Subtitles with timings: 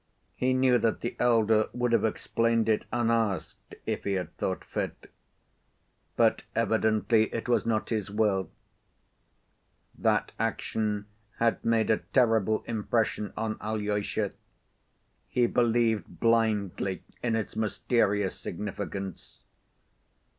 [0.33, 5.11] He knew that the elder would have explained it unasked if he had thought fit.
[6.15, 8.49] But evidently it was not his will.
[9.95, 11.05] That action
[11.37, 14.33] had made a terrible impression on Alyosha;
[15.27, 19.43] he believed blindly in its mysterious significance.